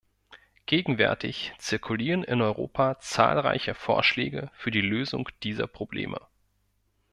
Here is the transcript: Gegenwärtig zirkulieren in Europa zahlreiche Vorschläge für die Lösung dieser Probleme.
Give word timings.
Gegenwärtig 0.65 1.53
zirkulieren 1.59 2.23
in 2.23 2.41
Europa 2.41 2.97
zahlreiche 3.01 3.75
Vorschläge 3.75 4.49
für 4.55 4.71
die 4.71 4.81
Lösung 4.81 5.29
dieser 5.43 5.67
Probleme. 5.67 6.19